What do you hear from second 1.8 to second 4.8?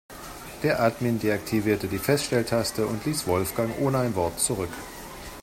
die Feststelltaste und ließ Wolfgang ohne ein Wort zurück.